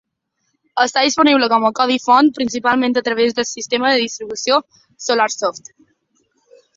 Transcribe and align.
Està 0.83 1.01
disponible 1.07 1.49
com 1.51 1.65
a 1.67 1.71
codi 1.79 1.97
font, 2.07 2.31
principalment 2.39 2.97
a 3.01 3.03
través 3.09 3.35
del 3.41 3.47
sistema 3.49 3.91
de 3.91 3.99
distribució 4.07 4.59
Solarsoft. 5.09 5.71